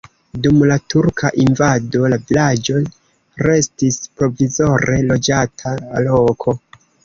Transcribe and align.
Dum 0.43 0.61
la 0.69 0.77
turka 0.93 1.29
invado 1.43 2.01
la 2.15 2.19
vilaĝo 2.31 2.79
restis 3.51 4.01
provizore 4.23 4.99
loĝata 5.15 5.79
loko. 6.11 6.61